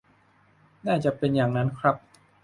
[0.87, 1.95] น่าจะเป็นอย่างนั้นครับ